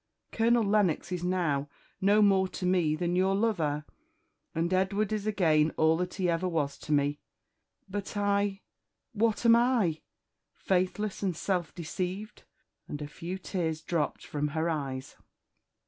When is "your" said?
3.15-3.35